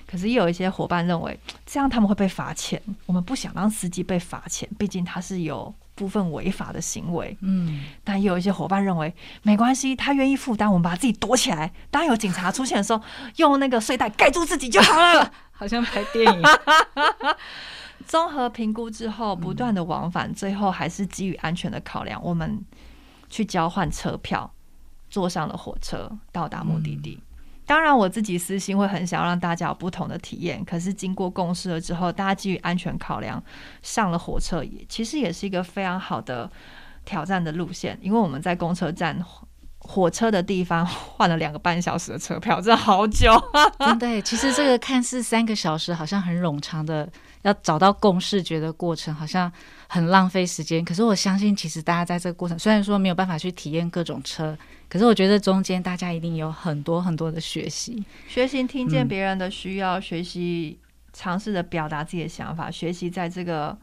[0.06, 2.80] 可是也有一些伙伴认为，这样他们会被罚钱。
[3.06, 7.36] 我们不想让司机被罚钱，毕竟他是有部分违法的行为。
[7.40, 13.02] 嗯，但也有一些伙伴认为没关系，他愿意负担，我们把自己躲起来，当有警察出现的时候，
[13.36, 16.42] 用那个睡袋盖住自己就好了， 好像拍电影。
[18.06, 22.64] 综合评估之后，不断的往返，最后还是基于安全的考量，我们
[23.28, 24.52] 去交换车票，
[25.10, 27.18] 坐上了火车，到达目的地。
[27.66, 30.64] 当然，我自己私心会很想让大家有不同的体验。
[30.64, 33.42] 可是经过共事了之后，大家基于安全考量，
[33.82, 36.48] 上了火车也其实也是一个非常好的
[37.04, 37.98] 挑战的路线。
[38.00, 39.20] 因为我们在公车站
[39.78, 43.32] 火车的地方换了两个半小时的车票，这好久。
[43.80, 47.08] 真的，其实这个看似三个小时，好像很冗长的。
[47.46, 49.50] 要找到共识觉的过程，好像
[49.86, 50.84] 很浪费时间。
[50.84, 60.76] 可是我相信，其实大家在这个过程，虽然说没有办法去体验各种车，可是我觉得中间大家一定有很多很多的学习，学习听见别人的需要，嗯、学习
[61.12, 63.78] 尝试着表达自己的想法，学习在这个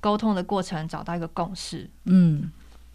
[0.00, 1.86] 沟通的过程找到一个共识。
[2.06, 2.50] 嗯，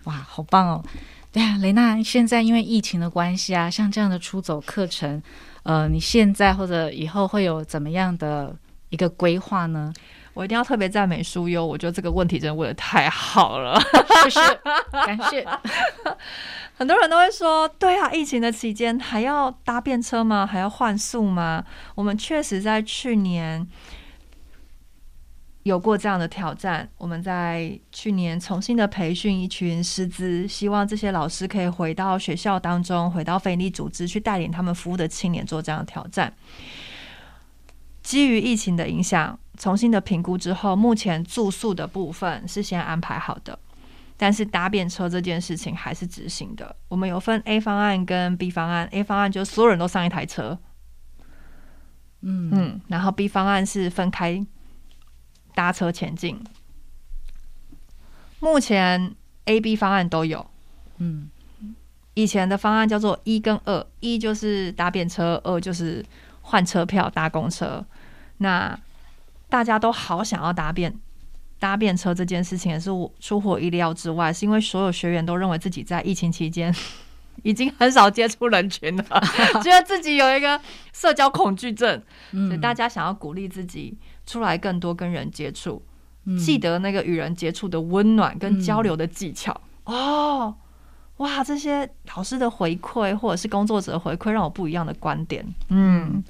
[0.06, 0.84] 哇，好棒哦！
[1.32, 5.22] 对啊，雷娜，现在因为疫情的关系啊，像这样的出走课程，
[5.62, 8.56] 呃，你现在或者以后会有怎么样的？
[8.90, 9.94] 一个规划呢，
[10.34, 13.80] 我一定要特别赞美书优，我觉得这个问题真的问的太好了，
[14.24, 14.40] 谢谢，
[15.06, 15.48] 感谢。
[16.76, 20.48] 很多人都会说，对啊，疫情的期间还要搭便车吗？
[20.48, 21.66] 还要换宿吗？
[21.94, 23.68] 我们确实在去年
[25.64, 26.90] 有过这样的挑战。
[26.98, 36.34] 我们在去年重新的培训一群师资，希望这些老师可以回到学校当中，回到非营利组织去带领他们服务的青年做这样的挑战。
[38.02, 43.58] 基于疫情的影响，重新的评估之后，目前住宿的部分是先安排好的，
[44.18, 46.76] 但是搭便车这件事情还是执行的。
[46.88, 50.58] 我们有分 A 方案跟 B 方案，A 方案就是所有人都上一台车，
[52.22, 54.46] 嗯嗯，然后 B 方案是分开
[55.54, 56.42] 搭车前进。
[58.40, 59.14] 目前
[59.46, 60.50] A、B 方案都有，
[61.00, 61.30] 嗯，
[62.14, 66.06] 以前的方案叫做一跟二，一就是搭便车，二就是
[66.50, 67.86] 换车票搭公车。
[68.38, 68.78] 那
[69.48, 70.94] 大家都好想要搭便
[71.60, 76.74] 搭便车这件事情，也是我出乎意料之外，是因为所有学员都认为自己在疫情期间
[77.44, 79.04] 已经很少接触人群了，
[79.64, 80.60] 觉得自己有一个
[80.94, 85.82] 社交恐惧症，所以大家想要鼓励自己出来更多跟人接触，
[86.38, 89.60] 记得那个与人接触的温暖跟交流的技巧。
[89.86, 90.56] 哦，
[91.20, 95.46] 哇，这些老师的回馈或者是工作者的回馈，让我不一样的观点。
[95.70, 96.22] 嗯。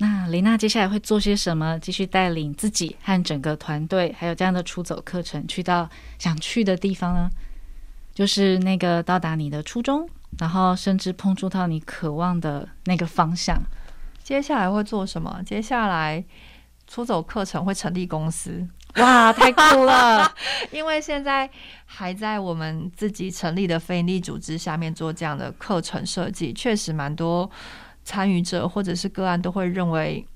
[0.00, 1.76] 那雷娜接下来会做些什么？
[1.80, 7.28] 继续带领自己和整个团队，还有这样的出走课程，去到想去的地方呢？
[8.14, 10.08] 就是那个到达你的初衷，
[10.38, 13.60] 然后甚至碰触到你渴望的那个方向。
[14.22, 15.42] 接下来会做什么？
[15.44, 16.24] 接下来
[16.86, 18.68] 出走课程会成立公司。
[18.96, 20.34] 哇，太酷了！
[20.72, 21.48] 因为现在
[21.84, 27.50] 还在我们自己成立的非营利组织下面做这样的课程设计，确实蛮多。
[28.04, 30.26] 参与者或者是个案都会认为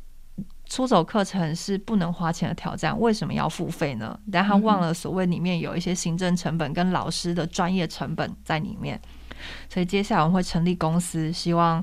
[0.68, 4.18] 出走课程是不能花钱的挑战，为什么要付费呢？
[4.30, 9.00] 但他忘了所谓里面有一些行政成本跟老师的专业成本在里面，
[9.70, 11.82] 所以接下来我们会成立公司，希望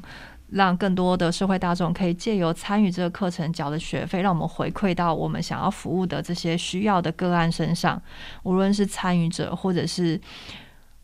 [0.51, 8.01] 让更多的社会大众可以借由参与这个课程缴的学费，让我们回馈到我们想要服务的这些需要的个案身上，
[8.43, 10.19] 无论是参与者或者是。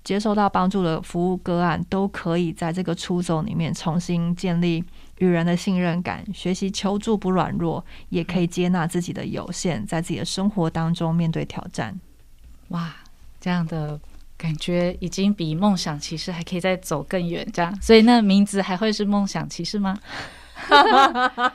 [0.03, 4.83] 接受到帮助的服务个案，都可以在这个出走里面重新建立
[5.17, 11.99] 与人的信任感，学习求助不软弱，也可以接纳自己的有限，在自己的生活当中面对挑战。
[12.67, 12.95] 哇，
[13.41, 13.99] 这样的
[14.37, 19.97] 感觉已经比梦想骑士还可以再走更远，这样，所以那名字还会是梦想骑士吗？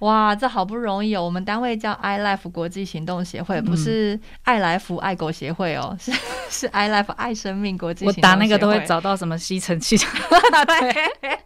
[0.00, 1.24] 哇，这好不容易哦！
[1.24, 6.12] 我们单位叫 iLife 国际行动协会，不是爱来福爱狗协会哦，是
[6.50, 8.04] 是 iLife 爱生命国际。
[8.04, 9.96] 我打那个都会找到什么吸尘器。
[9.98, 11.38] 对。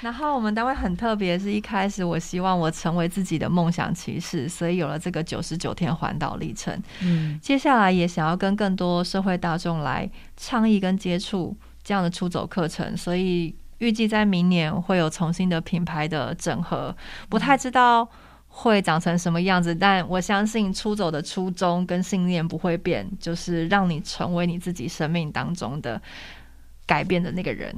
[0.00, 6.80] 然后我们单位很特别，是一开始我希望我成为自己的梦想骑士，所以有了这个九十九天环岛历程。
[7.00, 13.54] 嗯，接下来也想要跟更多社会大众来倡议跟接触这样的出走课程，所以。
[13.78, 16.92] 预计在明年会有重新的品牌的整合，
[17.28, 18.08] 不太知道
[18.48, 26.00] 会长成什么样子，但我相信出走的初衷跟信念不会变，就是让你成为你自己生命当中的
[26.86, 27.74] 改变的那个人。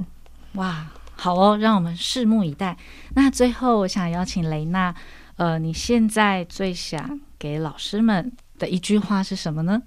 [0.53, 2.75] 哇，好哦，让我们拭目以待。
[3.15, 4.93] 那最后，我想邀请雷娜，
[5.35, 9.81] 呃，你现在最想给老师们的一句话是什么呢？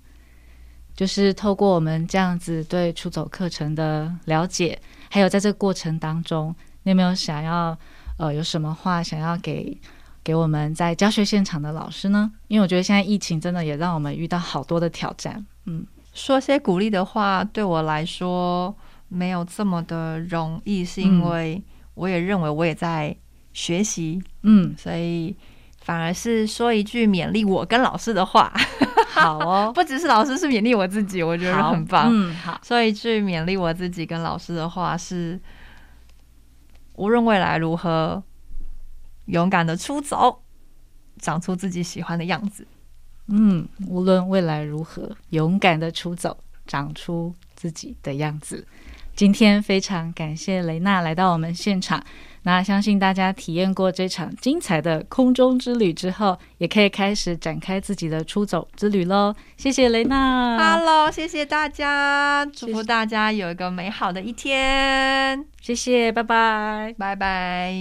[0.94, 4.80] 就是透过我们这样子对出走课程的了解。
[5.10, 6.54] 还有在这个过程当中，
[6.84, 7.76] 你有没有想要
[8.16, 9.76] 呃有什么话想要给
[10.24, 12.32] 给我们在教学现场的老师呢？
[12.48, 15.44] 因为我觉得现在疫情真的也让我们遇到好多的挑战。
[15.66, 18.74] 嗯，说些鼓励的话，对我来说
[19.08, 21.62] 没有这么的容易，是因为
[21.92, 23.14] 我也认为我也在
[23.52, 25.36] 学习，嗯，所以
[25.82, 28.52] 反而是说一句勉励我跟老师的话。
[29.10, 32.08] 好哦， 不只是老师，是勉励我自己，我觉得很棒。
[32.10, 35.40] 嗯，好，说一句勉励我自己跟老师的话是：
[36.94, 38.20] 无论未来如何，
[39.26, 40.42] 勇敢的出走，
[41.18, 42.66] 长出自己喜欢的样子。
[43.28, 48.66] 嗯，无论未来如何，勇敢的出走，长出自己的样子。
[49.16, 52.04] 今天非常感谢雷娜来到我们现场。
[52.44, 59.34] 那相信大家体验过这场精彩的空中之旅之后，也可以开始展开自己的出走之旅喽。
[59.56, 65.44] 谢谢雷娜，Hello，谢谢大家，祝福大家有一个美好的一天。
[65.60, 67.74] 谢谢，拜拜，拜拜。